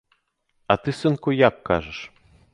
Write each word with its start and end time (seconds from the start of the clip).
А 0.65 0.77
ты, 0.85 0.95
сынку, 1.01 1.35
як 1.47 1.63
кажаш? 1.71 1.99